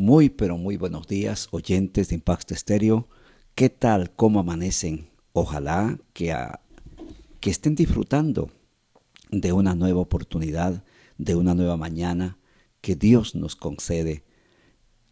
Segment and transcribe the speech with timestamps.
[0.00, 3.08] Muy, pero muy buenos días, oyentes de Impacto Estéreo.
[3.56, 4.12] ¿Qué tal?
[4.14, 5.10] ¿Cómo amanecen?
[5.32, 6.32] Ojalá que,
[7.40, 8.48] que estén disfrutando
[9.32, 10.84] de una nueva oportunidad,
[11.16, 12.38] de una nueva mañana
[12.80, 14.22] que Dios nos concede.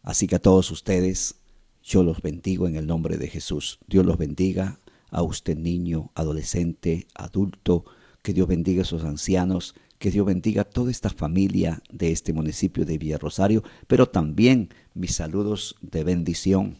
[0.05, 1.35] Así que a todos ustedes,
[1.83, 3.81] yo los bendigo en el nombre de Jesús.
[3.89, 4.79] Dios los bendiga
[5.11, 7.87] a usted niño, adolescente, adulto,
[8.23, 12.33] que Dios bendiga a sus ancianos, que Dios bendiga a toda esta familia de este
[12.33, 16.77] municipio de Villa Rosario, pero también mis saludos de bendición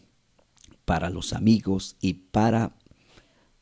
[0.85, 2.75] para los amigos y para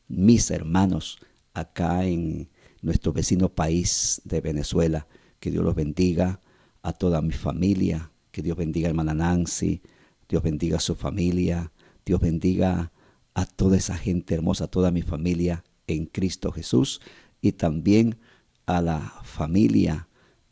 [0.08, 1.18] mis hermanos
[1.54, 2.48] acá en
[2.82, 5.06] nuestro vecino país de Venezuela.
[5.40, 6.40] Que Dios los bendiga
[6.82, 9.82] a toda mi familia, que Dios bendiga a hermana Nancy,
[10.28, 11.72] Dios bendiga a su familia,
[12.04, 12.92] Dios bendiga
[13.34, 17.00] a toda esa gente hermosa, a toda mi familia en Cristo Jesús
[17.40, 18.18] y también
[18.66, 20.08] a la familia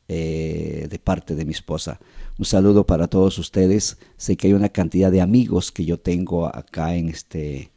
[0.08, 2.00] eh, de parte de mi esposa.
[2.38, 3.98] Un saludo para todos ustedes.
[4.16, 7.72] Sé que hay una cantidad de amigos que yo tengo acá en, este,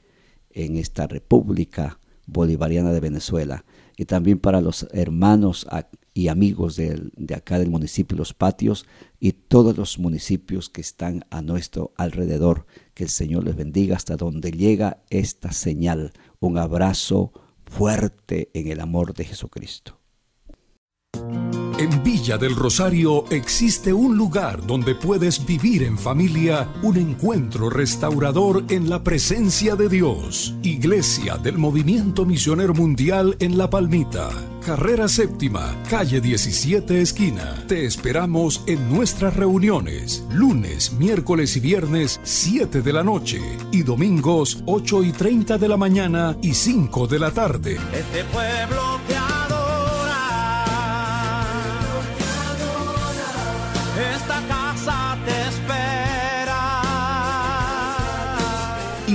[0.51, 5.65] en esta República Bolivariana de Venezuela y también para los hermanos
[6.13, 8.85] y amigos de, de, acá del municipio Los Patios
[9.19, 12.65] y todos los municipios que están a nuestro alrededor.
[12.93, 16.11] Que el Señor les bendiga hasta donde llega esta señal.
[16.39, 17.31] Un abrazo
[17.65, 19.96] fuerte en el amor de Jesucristo.
[21.79, 28.63] En Villa del Rosario existe un lugar donde puedes vivir en familia un encuentro restaurador
[28.69, 30.55] en la presencia de Dios.
[30.63, 34.29] Iglesia del Movimiento Misionero Mundial en La Palmita.
[34.65, 37.63] Carrera Séptima, calle 17 esquina.
[37.67, 43.39] Te esperamos en nuestras reuniones, lunes, miércoles y viernes 7 de la noche
[43.71, 47.77] y domingos 8 y 30 de la mañana y 5 de la tarde.
[47.93, 48.96] Este pueblo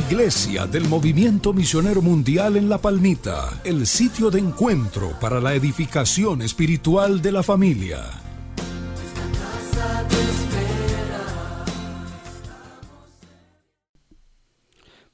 [0.08, 6.42] Iglesia del Movimiento Misionero Mundial en La Palmita, el sitio de encuentro para la edificación
[6.42, 8.00] espiritual de la familia.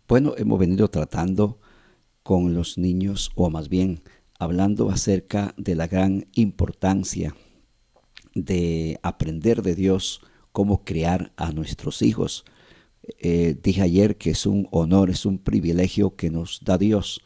[0.09, 1.61] Bueno, hemos venido tratando
[2.23, 4.03] con los niños, o más bien
[4.39, 7.35] hablando acerca de la gran importancia
[8.35, 12.45] de aprender de Dios cómo criar a nuestros hijos.
[13.19, 17.23] Eh, dije ayer que es un honor, es un privilegio que nos da Dios,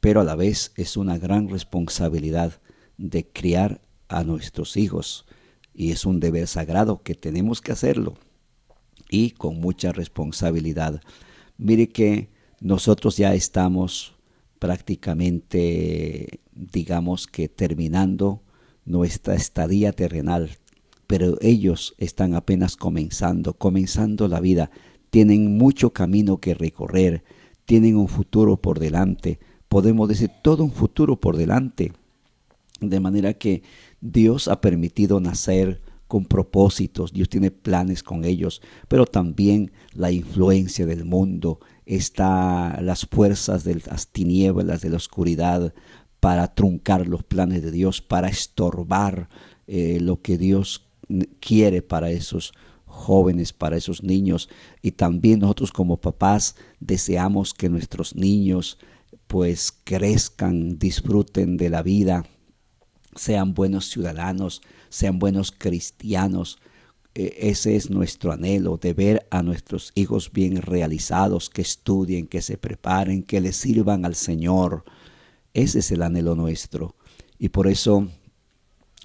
[0.00, 2.60] pero a la vez es una gran responsabilidad
[2.96, 5.26] de criar a nuestros hijos
[5.74, 8.14] y es un deber sagrado que tenemos que hacerlo
[9.08, 11.00] y con mucha responsabilidad.
[11.58, 12.30] Mire que
[12.60, 14.14] nosotros ya estamos
[14.58, 18.42] prácticamente, digamos que terminando
[18.84, 20.50] nuestra estadía terrenal,
[21.06, 24.70] pero ellos están apenas comenzando, comenzando la vida,
[25.10, 27.22] tienen mucho camino que recorrer,
[27.64, 29.38] tienen un futuro por delante,
[29.68, 31.92] podemos decir todo un futuro por delante,
[32.80, 33.62] de manera que
[34.00, 40.86] Dios ha permitido nacer con propósitos, Dios tiene planes con ellos, pero también la influencia
[40.86, 45.72] del mundo, está las fuerzas de las tinieblas, de la oscuridad,
[46.18, 49.28] para truncar los planes de Dios, para estorbar
[49.66, 50.84] eh, lo que Dios
[51.40, 52.52] quiere para esos
[52.90, 54.48] jóvenes, para esos niños.
[54.82, 58.78] Y también nosotros como papás deseamos que nuestros niños
[59.26, 62.26] pues crezcan, disfruten de la vida,
[63.14, 66.58] sean buenos ciudadanos, sean buenos cristianos.
[67.14, 72.42] E, ese es nuestro anhelo, de ver a nuestros hijos bien realizados, que estudien, que
[72.42, 74.84] se preparen, que le sirvan al Señor,
[75.54, 76.96] ese es el anhelo nuestro.
[77.38, 78.08] Y por eso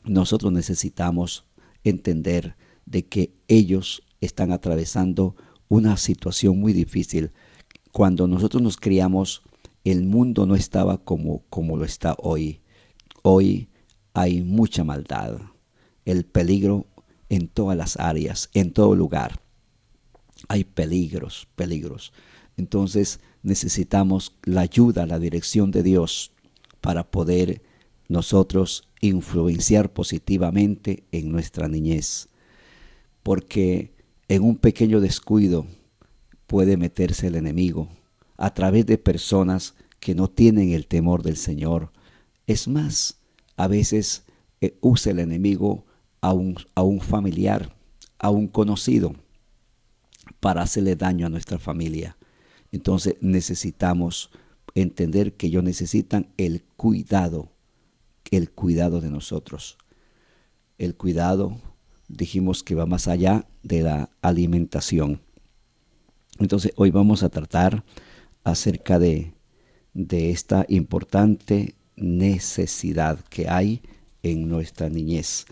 [0.03, 1.45] nosotros necesitamos
[1.83, 5.35] entender de que ellos están atravesando
[5.67, 7.31] una situación muy difícil.
[7.91, 9.41] Cuando nosotros nos criamos,
[9.83, 12.61] el mundo no estaba como, como lo está hoy.
[13.21, 13.69] Hoy
[14.13, 15.39] hay mucha maldad,
[16.05, 16.87] el peligro
[17.29, 19.41] en todas las áreas, en todo lugar.
[20.47, 22.13] Hay peligros, peligros.
[22.57, 26.31] Entonces necesitamos la ayuda, la dirección de Dios
[26.81, 27.61] para poder
[28.07, 32.29] nosotros influenciar positivamente en nuestra niñez.
[33.25, 33.91] Porque
[34.27, 35.65] en un pequeño descuido
[36.45, 37.89] puede meterse el enemigo
[38.37, 41.91] a través de personas que no tienen el temor del Señor.
[42.45, 43.17] Es más,
[43.57, 44.25] a veces
[44.61, 45.87] eh, usa el enemigo
[46.21, 47.75] a un, a un familiar,
[48.19, 49.15] a un conocido,
[50.39, 52.17] para hacerle daño a nuestra familia.
[52.71, 54.29] Entonces necesitamos
[54.75, 57.49] entender que ellos necesitan el cuidado,
[58.29, 59.79] el cuidado de nosotros.
[60.77, 61.59] El cuidado
[62.07, 65.21] dijimos que va más allá de la alimentación.
[66.39, 67.83] Entonces hoy vamos a tratar
[68.43, 69.33] acerca de,
[69.93, 73.81] de esta importante necesidad que hay
[74.23, 75.45] en nuestra niñez.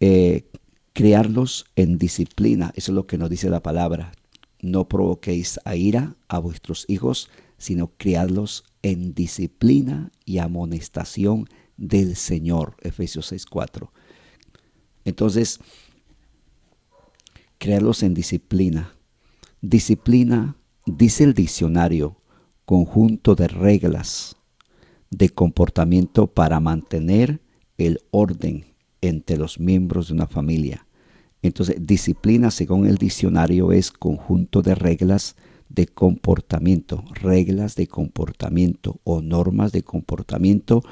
[0.00, 0.44] Eh,
[0.92, 4.12] criarlos en disciplina, eso es lo que nos dice la palabra.
[4.60, 12.76] No provoquéis a ira a vuestros hijos, sino criadlos en disciplina y amonestación del Señor.
[12.82, 13.90] Efesios 6:4.
[15.06, 15.60] Entonces,
[17.58, 18.92] crearlos en disciplina.
[19.62, 22.16] Disciplina, dice el diccionario,
[22.64, 24.36] conjunto de reglas
[25.10, 27.40] de comportamiento para mantener
[27.78, 28.66] el orden
[29.00, 30.86] entre los miembros de una familia.
[31.40, 35.36] Entonces, disciplina, según el diccionario, es conjunto de reglas
[35.68, 40.82] de comportamiento, reglas de comportamiento o normas de comportamiento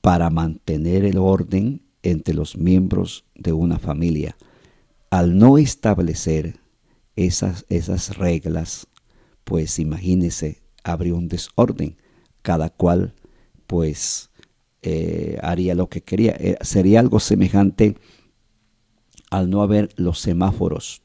[0.00, 4.36] para mantener el orden entre los miembros de una familia.
[5.10, 6.60] Al no establecer
[7.16, 8.86] esas, esas reglas,
[9.44, 11.96] pues imagínese, habría un desorden.
[12.42, 13.14] Cada cual,
[13.66, 14.30] pues,
[14.82, 16.36] eh, haría lo que quería.
[16.38, 17.96] Eh, sería algo semejante
[19.30, 21.02] al no haber los semáforos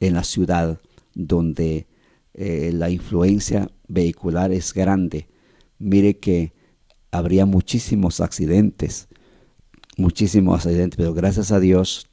[0.00, 0.80] en la ciudad
[1.14, 1.86] donde
[2.34, 5.28] eh, la influencia vehicular es grande.
[5.78, 6.52] Mire que
[7.10, 9.08] habría muchísimos accidentes,
[9.96, 12.06] muchísimos accidentes, pero gracias a Dios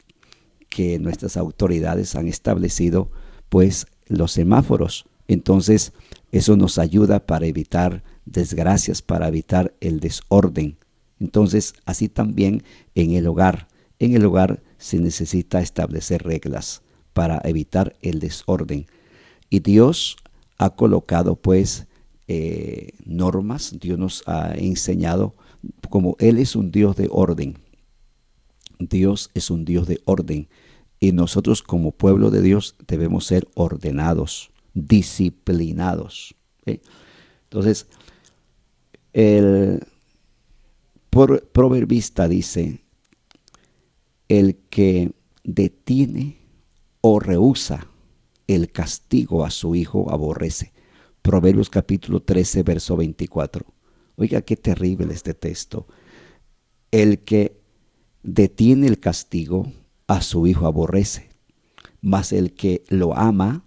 [0.70, 3.12] que nuestras autoridades han establecido
[3.50, 5.06] pues los semáforos.
[5.28, 5.94] Entonces
[6.32, 10.78] eso nos ayuda para evitar desgracias, para evitar el desorden.
[11.20, 12.64] Entonces así también
[12.96, 13.68] en el hogar.
[14.00, 16.82] En el hogar se necesita establecer reglas
[17.14, 18.88] para evitar el desorden.
[19.50, 20.16] Y Dios
[20.58, 21.88] ha colocado pues
[22.28, 25.36] eh, normas, Dios nos ha enseñado
[25.90, 27.58] como Él es un Dios de orden.
[28.90, 30.50] Dios es un Dios de orden
[31.00, 36.36] y nosotros como pueblo de Dios debemos ser ordenados, disciplinados.
[36.66, 37.88] Entonces,
[39.14, 39.86] el
[41.10, 42.84] proverbista dice,
[44.30, 45.12] el que
[45.44, 46.38] detiene
[47.02, 47.88] o rehúsa
[48.48, 50.74] el castigo a su hijo aborrece.
[51.22, 53.66] Proverbios capítulo 13, verso 24.
[54.18, 55.88] Oiga, qué terrible este texto.
[56.92, 57.61] El que
[58.24, 59.72] detiene el castigo
[60.08, 61.30] a su hijo aborrece,
[62.02, 63.66] mas el que lo ama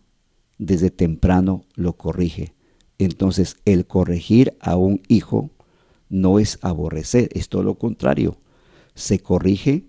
[0.58, 2.54] desde temprano lo corrige.
[2.98, 5.50] Entonces el corregir a un hijo
[6.08, 8.38] no es aborrecer, es todo lo contrario.
[8.94, 9.86] Se corrige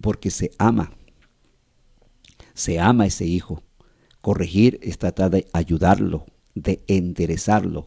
[0.00, 0.92] porque se ama.
[2.54, 3.62] Se ama a ese hijo.
[4.20, 7.86] Corregir es tratar de ayudarlo, de enderezarlo.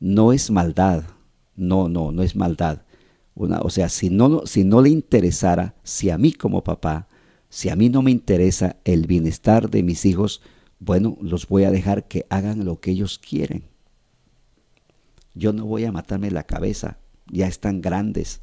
[0.00, 1.04] No es maldad.
[1.56, 2.82] No, no, no es maldad.
[3.38, 7.06] O sea, si no, si no le interesara, si a mí como papá,
[7.48, 10.42] si a mí no me interesa el bienestar de mis hijos,
[10.80, 13.64] bueno, los voy a dejar que hagan lo que ellos quieren.
[15.34, 16.98] Yo no voy a matarme la cabeza,
[17.30, 18.40] ya están grandes.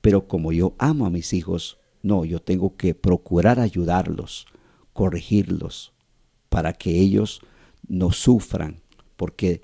[0.00, 4.46] Pero como yo amo a mis hijos, no, yo tengo que procurar ayudarlos,
[4.94, 5.92] corregirlos,
[6.48, 7.40] para que ellos
[7.86, 8.80] no sufran,
[9.16, 9.62] porque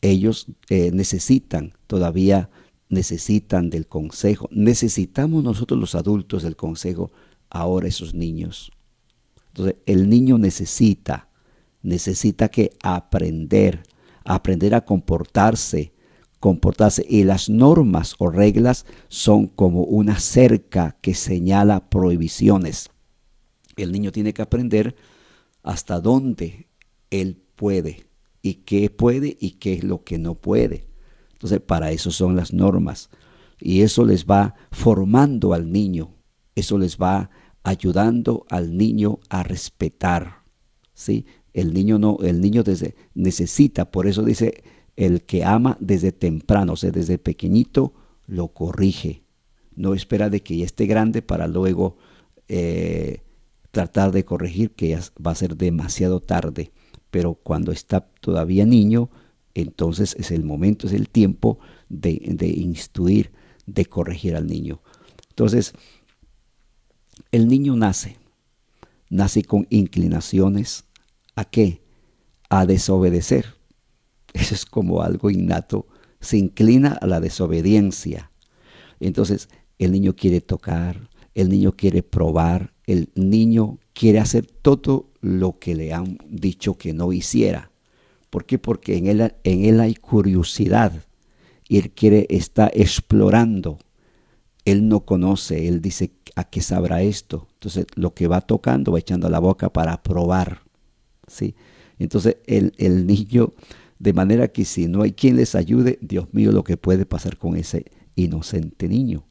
[0.00, 2.48] ellos eh, necesitan, todavía
[2.90, 4.48] necesitan del consejo.
[4.52, 7.10] Necesitamos nosotros los adultos del consejo,
[7.48, 8.70] ahora esos niños.
[9.48, 11.28] Entonces, el niño necesita,
[11.82, 13.82] necesita que aprender,
[14.24, 15.92] aprender a comportarse,
[16.40, 17.06] comportarse.
[17.08, 22.90] Y las normas o reglas son como una cerca que señala prohibiciones.
[23.76, 24.96] El niño tiene que aprender
[25.62, 26.68] hasta dónde
[27.10, 28.06] él puede
[28.42, 30.89] y qué puede y qué es lo que no puede.
[31.40, 33.08] Entonces, para eso son las normas.
[33.58, 36.14] Y eso les va formando al niño.
[36.54, 37.30] Eso les va
[37.62, 40.42] ayudando al niño a respetar.
[40.92, 41.24] ¿sí?
[41.54, 44.62] El niño no, el niño desde, necesita, por eso dice,
[44.96, 47.94] el que ama desde temprano, o sea, desde pequeñito,
[48.26, 49.24] lo corrige.
[49.74, 51.96] No espera de que ya esté grande para luego
[52.48, 53.22] eh,
[53.70, 56.70] tratar de corregir que ya va a ser demasiado tarde.
[57.10, 59.08] Pero cuando está todavía niño,
[59.54, 63.30] entonces es el momento, es el tiempo de, de instruir,
[63.66, 64.80] de corregir al niño.
[65.30, 65.74] Entonces,
[67.32, 68.16] el niño nace,
[69.08, 70.84] nace con inclinaciones
[71.36, 71.80] a qué?
[72.48, 73.54] A desobedecer.
[74.32, 75.86] Eso es como algo innato,
[76.20, 78.30] se inclina a la desobediencia.
[79.00, 85.58] Entonces, el niño quiere tocar, el niño quiere probar, el niño quiere hacer todo lo
[85.58, 87.70] que le han dicho que no hiciera.
[88.30, 88.58] ¿Por qué?
[88.58, 91.04] Porque en él, en él hay curiosidad
[91.68, 93.78] y él quiere, está explorando.
[94.64, 97.48] Él no conoce, él dice, ¿A qué sabrá esto?
[97.54, 100.62] Entonces lo que va tocando va echando a la boca para probar.
[101.26, 101.54] ¿sí?
[101.98, 103.52] Entonces el, el niño,
[103.98, 107.36] de manera que si no hay quien les ayude, Dios mío, lo que puede pasar
[107.36, 109.24] con ese inocente niño.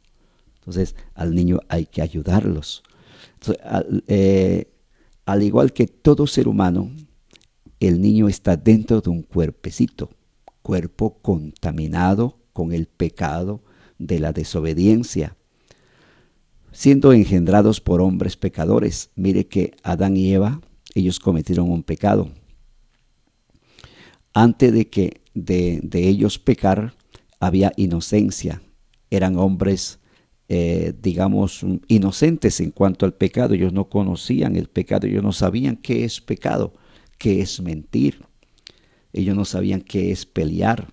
[0.56, 2.84] Entonces al niño hay que ayudarlos.
[3.64, 4.72] al, eh,
[5.26, 6.92] al igual que todo ser humano,
[7.80, 10.10] el niño está dentro de un cuerpecito,
[10.62, 13.62] cuerpo contaminado con el pecado
[13.98, 15.38] de la desobediencia,
[16.72, 19.10] siendo engendrados por hombres pecadores.
[19.16, 20.62] Mire que Adán y Eva,
[20.94, 22.30] ellos cometieron un pecado.
[24.34, 26.94] Antes de que de, ellos pecar,
[27.40, 28.62] había inocencia.
[29.10, 30.00] Eran hombres,
[30.50, 33.54] eh, digamos, inocentes en cuanto al pecado.
[33.54, 36.74] Ellos no conocían el pecado, ellos no sabían qué es pecado
[37.20, 38.26] qué es mentir.
[39.14, 40.92] Ellos no sabían qué es pelear.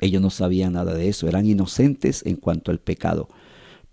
[0.00, 1.26] Ellos no sabían nada de eso.
[1.26, 3.28] Eran inocentes en cuanto al pecado.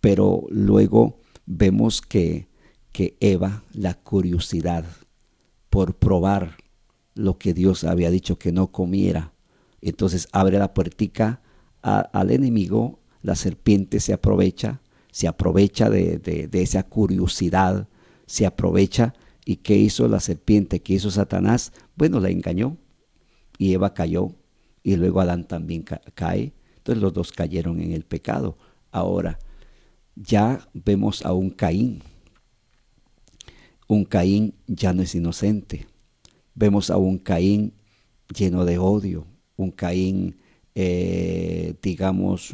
[0.02, 2.48] Pero luego vemos que,
[2.92, 4.86] que Eva, la curiosidad
[5.72, 6.58] por probar
[7.16, 9.34] lo que Dios había dicho que no comiera,
[9.82, 11.42] entonces abre la puertica
[11.82, 14.82] al enemigo, la serpiente se aprovecha,
[15.12, 17.88] se aprovecha de, de esa curiosidad,
[18.26, 19.14] se aprovecha
[19.46, 20.82] ¿Y qué hizo la serpiente?
[20.82, 21.72] ¿Qué hizo Satanás?
[21.96, 22.78] Bueno, la engañó
[23.60, 24.34] y Eva cayó
[24.84, 26.54] y luego Adán también cae.
[26.78, 28.58] Entonces los dos cayeron en el pecado.
[28.92, 29.40] Ahora,
[30.16, 32.02] ya vemos a un Caín.
[33.88, 35.88] Un Caín ya no es inocente.
[36.56, 37.74] Vemos a un Caín
[38.36, 40.38] lleno de odio, un Caín,
[40.74, 42.52] eh, digamos,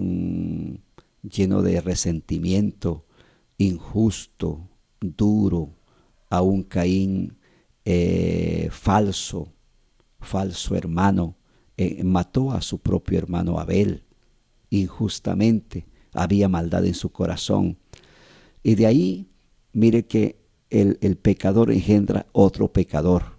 [1.22, 3.06] lleno de resentimiento,
[3.58, 4.68] injusto,
[5.00, 5.70] duro,
[6.32, 7.38] a un Caín
[7.86, 9.54] eh, falso,
[10.20, 11.36] falso hermano,
[11.78, 14.04] eh, mató a su propio hermano Abel
[14.70, 17.78] injustamente, había maldad en su corazón.
[18.64, 19.28] Y de ahí,
[19.74, 23.36] mire que el, el pecador engendra otro pecador.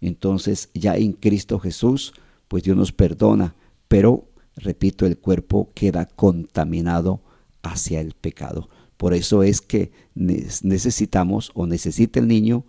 [0.00, 2.14] Entonces ya en Cristo Jesús,
[2.46, 3.56] pues Dios nos perdona,
[3.88, 7.20] pero, repito, el cuerpo queda contaminado
[7.62, 8.68] hacia el pecado.
[9.02, 12.64] Por eso es que necesitamos o necesita el niño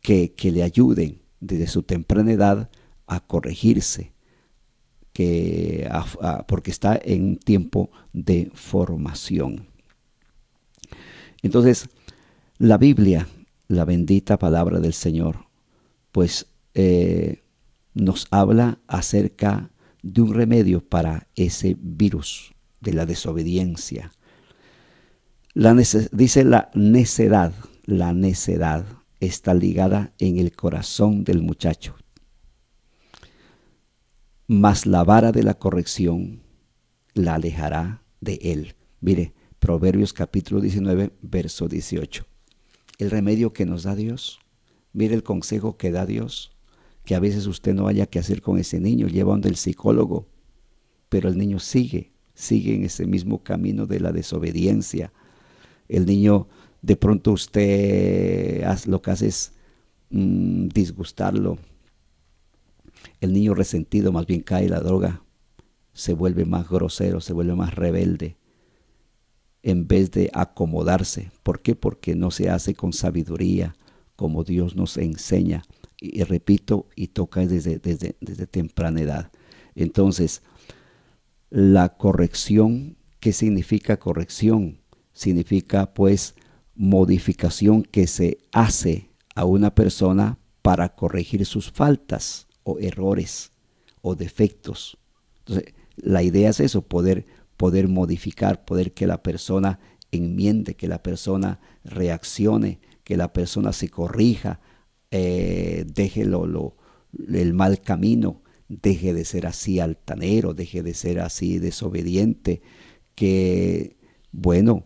[0.00, 2.70] que, le ayuden desde su temprana edad
[3.06, 4.14] a corregirse,
[5.12, 5.86] que,
[6.48, 9.66] porque está en tiempo de formación.
[11.42, 11.90] Entonces,
[12.56, 13.28] la Biblia,
[13.68, 15.44] la bendita palabra del Señor,
[16.10, 17.42] pues eh,
[17.92, 19.70] nos habla acerca
[20.02, 24.10] de un remedio para ese virus de la desobediencia,
[26.12, 27.54] dice la necedad,
[27.86, 28.84] la necedad
[29.20, 31.96] está ligada en el corazón del muchacho.
[34.46, 36.42] Mas la vara de la corrección
[37.14, 38.74] la alejará de él.
[39.00, 42.26] Mire, Proverbios capítulo 19, verso 18.
[42.98, 44.40] El remedio que nos da Dios.
[44.92, 46.54] Mire el consejo que da Dios.
[47.04, 50.28] Que a veces usted no haya que hacer con ese niño, lleva donde el psicólogo.
[51.08, 55.12] Pero el niño sigue, sigue en ese mismo camino de la desobediencia,
[55.88, 56.48] el niño,
[56.82, 59.52] de pronto usted lo que hace es
[60.10, 61.58] mm, disgustarlo.
[63.20, 65.22] El niño resentido más bien cae la droga,
[65.92, 68.36] se vuelve más grosero, se vuelve más rebelde,
[69.62, 71.30] en vez de acomodarse.
[71.42, 71.74] ¿Por qué?
[71.74, 73.74] Porque no se hace con sabiduría,
[74.14, 75.64] como Dios nos enseña.
[75.98, 79.32] Y, repito, y toca desde, desde, desde temprana edad.
[79.74, 80.42] Entonces,
[81.50, 84.78] la corrección, ¿qué significa corrección?
[85.16, 86.34] Significa pues
[86.74, 93.50] modificación que se hace a una persona para corregir sus faltas o errores
[94.02, 94.98] o defectos.
[95.38, 99.80] Entonces, la idea es eso, poder, poder modificar, poder que la persona
[100.12, 104.60] enmiende, que la persona reaccione, que la persona se corrija,
[105.10, 106.76] eh, deje lo,
[107.32, 112.60] el mal camino, deje de ser así altanero, deje de ser así desobediente,
[113.14, 113.96] que,
[114.30, 114.84] bueno,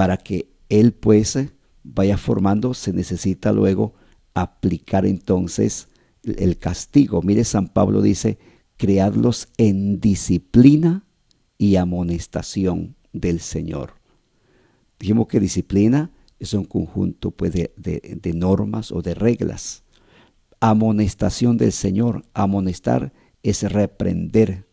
[0.00, 1.38] para que él pues
[1.82, 3.92] vaya formando, se necesita luego
[4.32, 5.88] aplicar entonces
[6.22, 7.20] el castigo.
[7.20, 8.38] Mire, San Pablo dice,
[8.78, 11.04] creadlos en disciplina
[11.58, 13.92] y amonestación del Señor.
[14.98, 19.82] Dijimos que disciplina es un conjunto pues, de, de normas o de reglas.
[20.60, 22.24] Amonestación del Señor.
[22.32, 24.64] Amonestar es reprender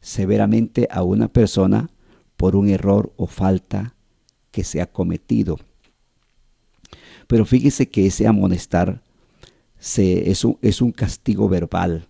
[0.00, 1.90] severamente a una persona
[2.36, 3.96] por un error o falta
[4.50, 5.58] que se ha cometido.
[7.26, 9.02] Pero fíjese que ese amonestar
[9.78, 12.06] se, es, un, castigo verbal.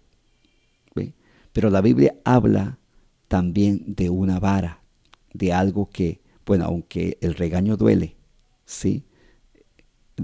[1.52, 2.78] Pero la Biblia habla
[3.26, 4.82] también de una vara,
[5.32, 8.16] de algo que, Bueno, aunque el regaño duele,
[8.64, 9.04] sí,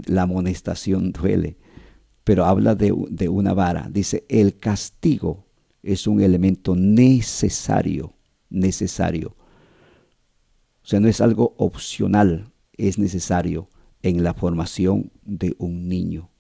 [0.07, 1.57] la amonestación duele,
[2.25, 3.89] pero habla de una vara.
[3.91, 5.47] Dice, el castigo
[5.83, 8.13] es un elemento necesario,
[8.51, 9.37] necesario.
[10.87, 13.69] O sea, no es algo opcional, es necesario
[14.03, 16.31] en la formación de un niño.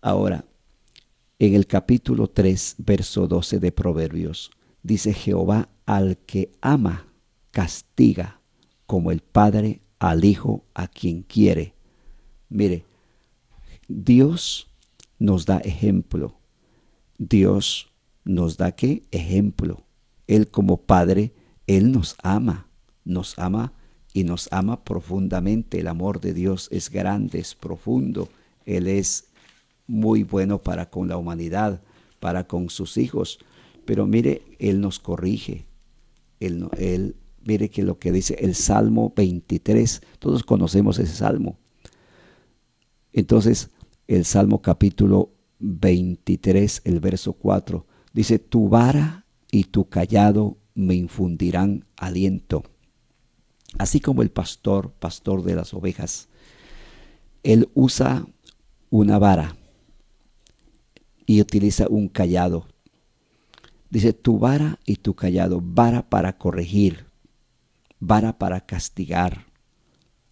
[0.00, 0.44] Ahora,
[1.40, 4.52] en el capítulo 3, verso 12 de Proverbios,
[4.84, 7.08] dice Jehová al que ama,
[7.50, 8.40] castiga,
[8.86, 11.74] como el Padre al Hijo a quien quiere.
[12.48, 12.86] Mire,
[13.88, 14.68] Dios
[15.18, 16.38] nos da ejemplo.
[17.18, 17.90] Dios
[18.22, 19.02] nos da qué?
[19.10, 19.82] Ejemplo.
[20.28, 21.34] Él como Padre,
[21.66, 22.68] Él nos ama,
[23.04, 23.72] nos ama
[24.12, 25.80] y nos ama profundamente.
[25.80, 28.28] El amor de Dios es grande, es profundo.
[28.64, 29.28] Él es
[29.86, 31.80] muy bueno para con la humanidad,
[32.20, 33.38] para con sus hijos.
[33.84, 35.66] Pero mire, Él nos corrige.
[36.40, 41.58] Él, él mire que lo que dice el Salmo 23, todos conocemos ese Salmo.
[43.12, 43.70] Entonces,
[44.08, 51.84] el Salmo capítulo 23, el verso 4, dice, tu vara y tu callado me infundirán
[51.96, 52.64] aliento.
[53.78, 56.28] Así como el pastor, pastor de las ovejas,
[57.42, 58.26] él usa
[58.90, 59.56] una vara
[61.26, 62.66] y utiliza un callado.
[63.90, 67.06] Dice, tu vara y tu callado, vara para corregir,
[68.00, 69.46] vara para castigar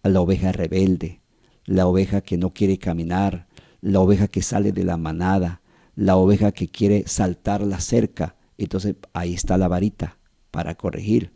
[0.03, 1.21] a la oveja rebelde,
[1.65, 3.47] la oveja que no quiere caminar,
[3.81, 5.61] la oveja que sale de la manada,
[5.95, 8.35] la oveja que quiere saltar la cerca.
[8.57, 10.17] Entonces ahí está la varita
[10.51, 11.31] para corregir.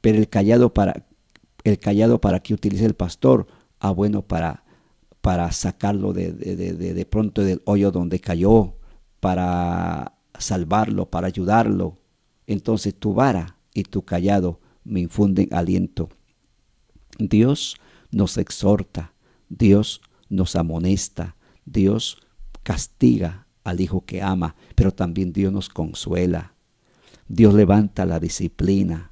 [0.00, 1.06] Pero el callado para
[1.64, 3.46] el callado para que utilice el pastor,
[3.80, 4.64] ah bueno para
[5.20, 8.74] para sacarlo de, de, de, de pronto del hoyo donde cayó,
[9.20, 11.98] para salvarlo, para ayudarlo.
[12.46, 16.10] Entonces tu vara y tu callado me infunden aliento.
[17.18, 17.76] Dios
[18.10, 19.14] nos exhorta,
[19.48, 22.18] Dios nos amonesta, Dios
[22.62, 26.52] castiga al hijo que ama, pero también Dios nos consuela.
[27.28, 29.10] Dios levanta la disciplina.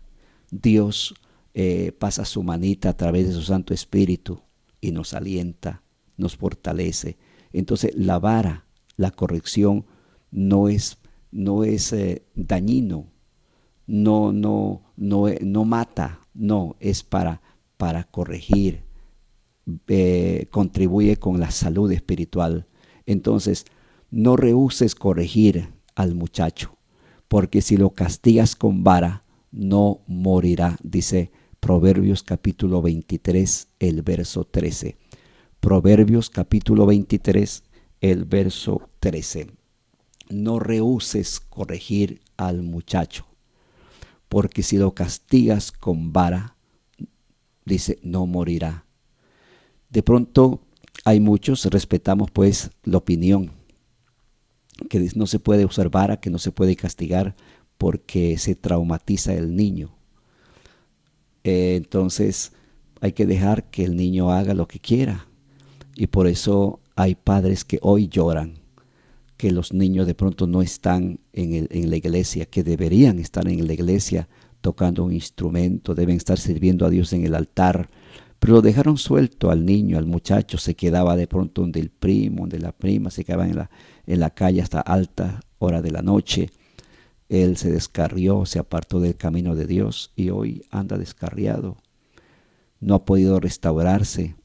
[0.50, 1.14] Dios
[1.54, 4.40] eh, pasa su manita a través de su Santo Espíritu
[4.80, 5.82] y nos alienta,
[6.16, 7.18] nos fortalece.
[7.52, 9.86] Entonces la vara, la corrección,
[10.30, 10.98] no es,
[11.30, 13.12] no es eh, dañino,
[13.86, 17.42] no, no, no, no mata, no, es para,
[17.76, 18.84] para corregir,
[19.88, 22.66] eh, contribuye con la salud espiritual.
[23.04, 23.66] Entonces,
[24.10, 26.78] no rehuses corregir al muchacho,
[27.28, 31.30] porque si lo castigas con vara, no morirá, dice
[31.64, 34.96] Proverbios capítulo 23, el verso 13.
[35.61, 37.62] Proverbios capítulo 23,
[38.01, 39.46] el verso 13.
[40.29, 43.27] No rehuses corregir al muchacho,
[44.29, 46.57] porque si lo castigas con vara,
[47.64, 48.85] dice, no morirá.
[49.88, 50.62] De pronto
[51.05, 53.53] hay muchos, respetamos pues la opinión,
[54.90, 57.37] que no se puede observar, que no se puede castigar
[57.79, 60.01] porque se traumatiza el niño.
[61.44, 62.52] Eh, entonces
[63.00, 65.26] hay que dejar que el niño haga lo que quiera.
[65.94, 68.55] Y por eso hay padres que hoy lloran
[69.37, 73.66] que los niños de pronto no están en, en la iglesia, que deberían estar en
[73.66, 74.28] la iglesia
[74.61, 77.90] tocando un instrumento, deben estar sirviendo a Dios en el altar,
[78.38, 82.40] pero lo dejaron suelto al niño, al muchacho, se quedaba de pronto donde el primo,
[82.40, 83.70] donde la prima, se quedaba en la,
[84.05, 86.50] en la calle hasta alta hora de la noche.
[87.32, 91.76] Él se descarrió, se apartó del camino de Dios y hoy anda descarriado.
[92.80, 94.36] No ha podido restaurarse.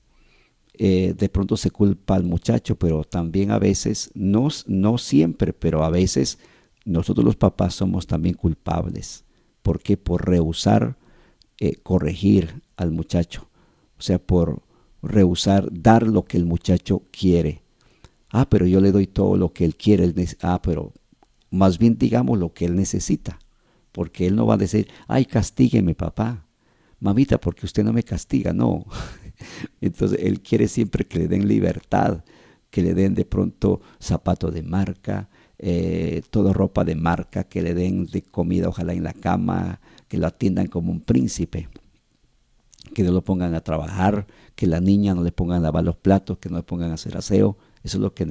[0.74, 5.84] Eh, de pronto se culpa al muchacho, pero también a veces, no, no siempre, pero
[5.84, 6.38] a veces
[6.86, 9.26] nosotros los papás somos también culpables.
[9.64, 9.98] ¿Por qué?
[9.98, 10.98] Por rehusar
[11.60, 13.48] eh, corregir al muchacho
[13.98, 14.62] o sea, por
[15.02, 17.64] rehusar dar lo que el muchacho quiere.
[18.30, 20.14] Ah, pero yo le doy todo lo que él quiere.
[20.42, 20.94] ah, pero
[21.50, 23.40] más bien digamos lo que él necesita.
[23.92, 26.46] Porque él no va a decir, ay, castígueme papá.
[27.00, 28.54] Mamita, porque usted no me castiga.
[28.54, 28.86] No.
[29.82, 32.24] Entonces él quiere siempre que le den libertad,
[32.70, 37.74] que le den de pronto zapato de marca, eh, toda ropa de marca, que le
[37.74, 41.70] den de comida ojalá en la cama, que lo atiendan como un príncipe
[42.94, 45.98] que no lo pongan a trabajar, que la niña no le pongan a lavar los
[45.98, 47.58] platos, que no le pongan a hacer aseo.
[47.84, 48.26] Eso es lo que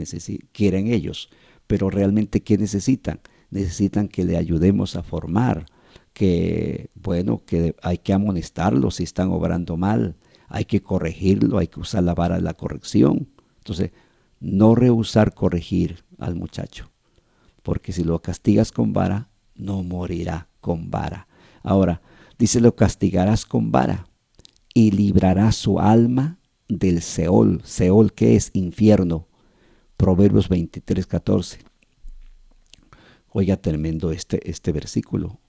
[0.53, 1.31] quieren ellos.
[1.67, 3.21] Pero realmente, ¿qué necesitan?
[3.51, 5.67] Necesitan que le ayudemos a formar,
[6.13, 10.17] que, bueno, que hay que amonestarlos si están obrando mal,
[10.49, 13.29] hay que corregirlo, hay que usar la vara de la corrección.
[13.59, 13.91] Entonces,
[14.41, 16.91] no rehusar corregir al muchacho,
[17.63, 21.27] porque si lo castigas con vara, no morirá con vara.
[21.63, 22.03] Ahora,
[22.39, 24.07] dice, lo castigarás con vara
[24.73, 27.63] y librará su alma del Seol.
[27.65, 29.27] Seol que es infierno.
[29.97, 31.59] Proverbios 23, 14.
[33.31, 35.41] Oiga, tremendo este, este versículo.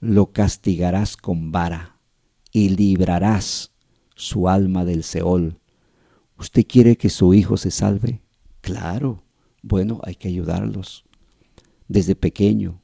[0.00, 1.96] Lo castigarás con vara
[2.52, 3.72] y librarás
[4.14, 5.58] su alma del Seol.
[6.38, 8.20] ¿Usted quiere que su hijo se salve?
[8.60, 9.24] Claro.
[9.62, 11.04] Bueno, hay que ayudarlos
[11.88, 12.80] desde pequeño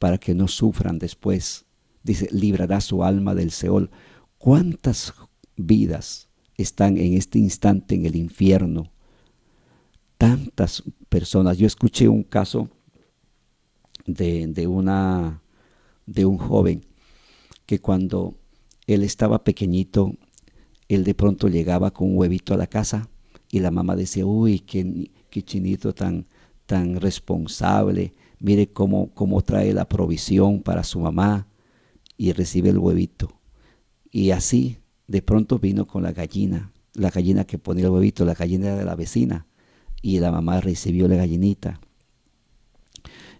[0.00, 1.64] para que no sufran después.
[2.02, 3.90] Dice, librará su alma del Seol.
[4.36, 5.14] ¿Cuántas
[5.56, 8.90] vidas están en este instante en el infierno?
[10.18, 11.56] Tantas personas.
[11.58, 12.68] Yo escuché un caso
[14.06, 15.42] de, de, una,
[16.06, 16.84] de un joven
[17.66, 18.34] que cuando
[18.86, 20.14] él estaba pequeñito,
[20.88, 23.08] él de pronto llegaba con un huevito a la casa
[23.50, 26.26] y la mamá decía, uy, qué, qué chinito tan,
[26.66, 31.46] tan responsable, mire cómo, cómo trae la provisión para su mamá
[32.16, 33.40] y recibe el huevito.
[34.10, 38.34] Y así de pronto vino con la gallina, la gallina que ponía el huevito, la
[38.34, 39.46] gallina de la vecina,
[40.02, 41.80] y la mamá recibió la gallinita.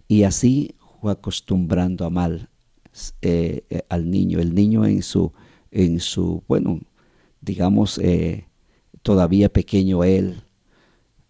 [0.07, 2.49] Y así fue acostumbrando a mal
[3.23, 5.33] eh, eh, al niño, el niño en su,
[5.71, 6.81] en su bueno,
[7.41, 8.47] digamos, eh,
[9.03, 10.43] todavía pequeño él,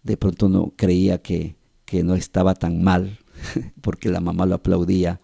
[0.03, 3.19] de pronto no creía que, que no estaba tan mal,
[3.81, 5.21] porque la mamá lo aplaudía,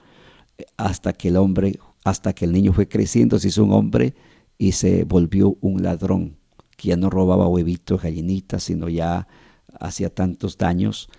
[0.77, 4.13] hasta que el hombre, hasta que el niño fue creciendo, se hizo un hombre
[4.57, 6.37] y se volvió un ladrón,
[6.77, 9.27] que ya no robaba huevitos, gallinitas, sino ya
[9.79, 11.09] hacía tantos daños,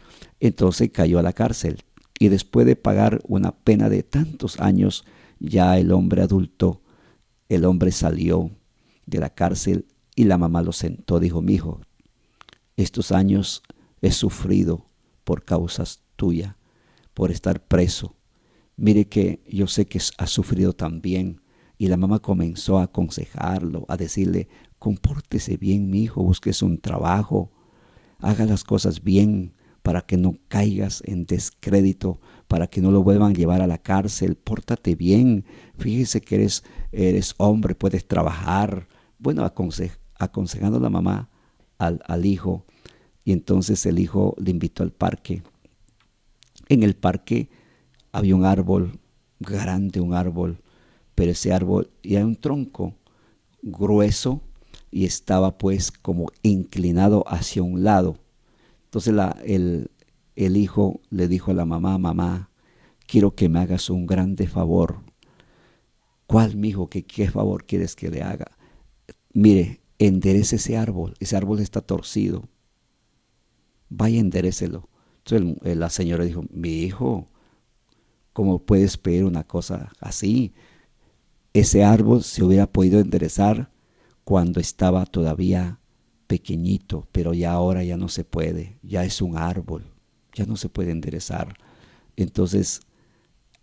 [0.40, 1.84] entonces cayó a la cárcel.
[2.18, 5.04] Y después de pagar una pena de tantos años,
[5.38, 6.82] ya el hombre adulto,
[7.48, 8.50] el hombre salió
[9.04, 11.80] de la cárcel y la mamá lo sentó, dijo, mi hijo,
[12.76, 13.62] estos años
[14.00, 14.86] he sufrido
[15.24, 16.56] por causas tuyas,
[17.14, 18.16] por estar preso.
[18.76, 21.40] Mire que yo sé que ha sufrido también.
[21.78, 27.52] Y la mamá comenzó a aconsejarlo, a decirle, compórtese bien, mi hijo, busques un trabajo,
[28.20, 29.52] haga las cosas bien
[29.82, 33.78] para que no caigas en descrédito, para que no lo vuelvan a llevar a la
[33.78, 35.44] cárcel, pórtate bien,
[35.78, 38.88] fíjese que eres, eres hombre, puedes trabajar.
[39.18, 41.30] Bueno, aconsejando a la mamá
[41.78, 42.66] al, al hijo,
[43.24, 45.42] y entonces el hijo le invitó al parque.
[46.68, 47.48] En el parque
[48.10, 48.98] había un árbol
[49.38, 50.62] grande, un árbol,
[51.14, 52.94] pero ese árbol era un tronco
[53.62, 54.42] grueso
[54.96, 58.16] y estaba pues como inclinado hacia un lado.
[58.84, 59.90] Entonces la, el,
[60.36, 62.48] el hijo le dijo a la mamá, mamá,
[63.06, 65.02] quiero que me hagas un grande favor.
[66.26, 66.88] ¿Cuál, mi hijo?
[66.88, 68.46] ¿Qué, ¿Qué favor quieres que le haga?
[69.34, 71.12] Mire, enderece ese árbol.
[71.20, 72.48] Ese árbol está torcido.
[73.90, 74.88] Vaya, enderecelo.
[75.26, 77.28] Entonces la señora dijo, mi hijo,
[78.32, 80.54] ¿cómo puedes pedir una cosa así?
[81.52, 83.75] Ese árbol se hubiera podido enderezar
[84.26, 85.78] cuando estaba todavía
[86.26, 89.84] pequeñito, pero ya ahora ya no se puede, ya es un árbol,
[90.34, 91.56] ya no se puede enderezar.
[92.16, 92.80] Entonces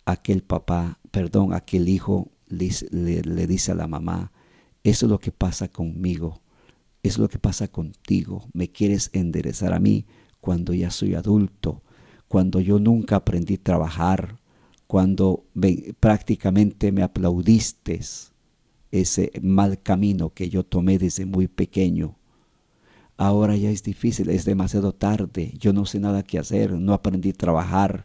[0.06, 4.32] aquel papá, perdón, aquel hijo le, dice a la mamá,
[4.84, 6.40] eso es lo que pasa conmigo,
[7.02, 10.06] eso es lo que pasa contigo, me quieres enderezar a mí,
[10.40, 11.82] cuando ya soy adulto,
[12.26, 14.38] cuando yo nunca aprendí a trabajar,
[14.86, 15.44] cuando
[16.00, 18.00] prácticamente me aplaudiste
[19.00, 22.16] ese mal camino que yo tomé desde muy pequeño.
[23.16, 27.30] Ahora ya es difícil, es demasiado tarde, yo no sé nada que hacer, no aprendí
[27.30, 28.04] a trabajar.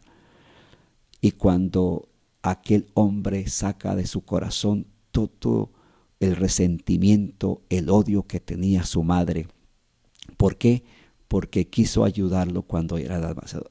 [1.20, 2.08] Y cuando
[2.42, 5.70] aquel hombre saca de su corazón todo
[6.20, 9.48] el resentimiento, el odio que tenía su madre.
[10.36, 10.84] ¿Por qué?
[11.30, 13.20] porque quiso ayudarlo cuando era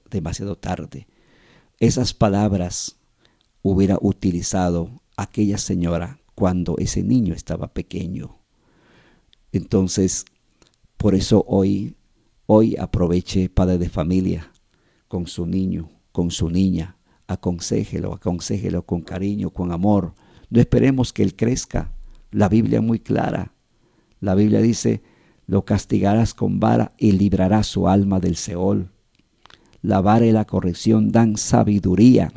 [0.09, 1.09] demasiado, tarde.
[1.81, 2.95] Esas palabras
[3.61, 8.37] hubiera utilizado aquella señora cuando ese niño estaba pequeño.
[9.51, 10.23] Entonces,
[10.95, 11.97] por eso hoy,
[12.45, 14.49] hoy aproveche padre de familia
[15.09, 16.95] con su niño, con su niña,
[17.27, 20.13] aconsejelo, aconsejelo con cariño, con amor.
[20.49, 21.91] No esperemos que él crezca.
[22.31, 23.53] La Biblia es muy clara.
[24.21, 25.03] La Biblia dice,
[25.45, 28.93] lo castigarás con vara y librarás su alma del Seol.
[29.81, 32.31] La vara y la corrección dan sabiduría,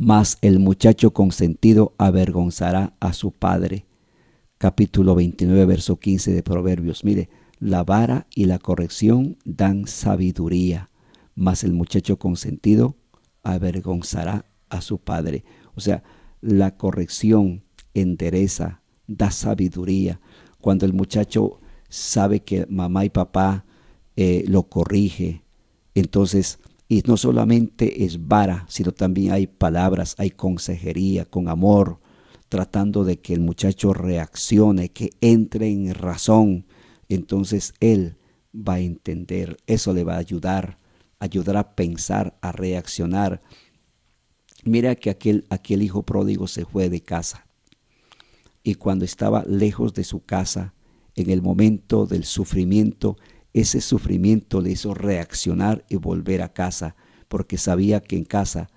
[0.00, 3.84] mas el muchacho consentido avergonzará a su padre.
[4.56, 7.04] Capítulo 29, verso 15 de Proverbios.
[7.04, 10.88] Mire, la vara y la corrección dan sabiduría,
[11.34, 12.96] mas el muchacho consentido
[13.42, 15.44] avergonzará a su padre.
[15.74, 16.02] O sea,
[16.40, 20.18] la corrección endereza, da sabiduría
[20.62, 21.60] cuando el muchacho
[21.90, 23.66] sabe que mamá y papá
[24.16, 25.42] eh, lo corrige.
[25.94, 26.58] Entonces,
[26.90, 32.00] y no solamente es vara, sino también hay palabras, hay consejería con amor.
[32.48, 36.66] tratando de que el muchacho reaccione, que entre en razón,
[37.08, 38.16] entonces él
[38.52, 40.78] va a entender, eso le va a ayudar,
[41.20, 43.40] ayudar a pensar, a reaccionar.
[44.64, 47.46] Mira que aquel, aquel hijo pródigo se fue de casa
[48.64, 50.74] y cuando estaba lejos de su casa,
[51.14, 53.16] en el momento del sufrimiento,
[53.52, 56.96] ese sufrimiento le hizo reaccionar y volver a casa,
[57.28, 58.68] porque sabía que en casa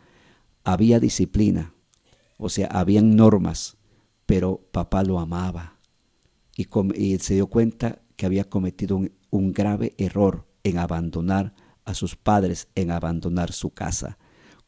[0.63, 1.73] había disciplina,
[2.38, 3.77] o sea, habían normas,
[4.25, 5.79] pero papá lo amaba.
[6.55, 11.53] Y, se dio cuenta que había cometido un, grave error en abandonar
[11.86, 14.17] a sus padres, en abandonar su casa.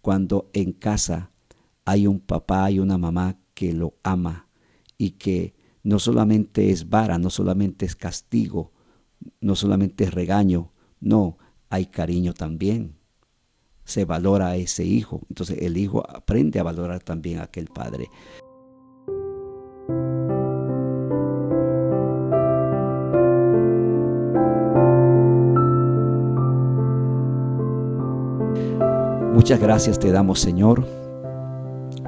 [0.01, 1.31] Cuando en casa
[1.85, 4.47] hay un papá y una mamá que lo ama
[4.97, 8.73] y que no solamente es vara, no solamente es castigo,
[9.41, 11.37] no solamente es regaño, no,
[11.69, 12.95] hay cariño también.
[13.83, 15.21] Se valora a ese hijo.
[15.29, 18.09] Entonces el hijo aprende a valorar también a aquel padre.
[29.35, 30.87] Muchas gracias te damos Señor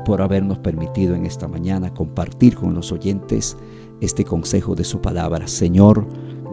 [0.06, 3.58] por habernos permitido en esta mañana compartir con los oyentes
[4.00, 5.48] este consejo de su palabra.
[5.48, 6.08] Señor,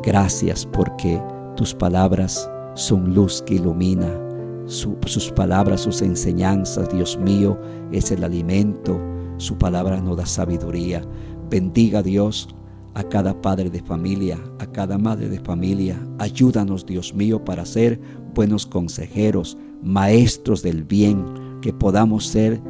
[0.04, 1.20] gracias porque
[1.56, 4.20] tus palabras son luz que ilumina.
[4.66, 7.58] sus palabras, sus enseñanzas, Dios mío,
[7.92, 8.98] es el alimento.
[9.36, 11.02] Su palabra nos da sabiduría.
[11.50, 12.48] Bendiga Dios
[12.94, 15.98] a cada padre de familia, a cada madre de familia.
[16.18, 18.00] Ayúdanos, Dios mío, para ser
[18.34, 21.24] buenos consejeros, maestros del bien,
[21.60, 22.62] que podamos ser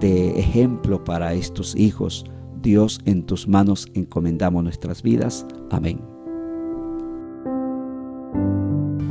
[0.00, 2.24] de ejemplo para estos hijos.
[2.60, 5.46] Dios, en tus manos encomendamos nuestras vidas.
[5.70, 6.17] Amén.